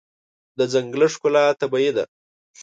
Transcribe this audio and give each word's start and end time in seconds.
د 0.57 0.59
ځنګل 0.73 1.01
ښکلا 1.13 1.43
طبیعي 1.61 1.91
ده. 1.97 2.03